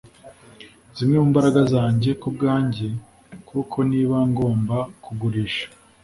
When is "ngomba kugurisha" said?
4.31-5.65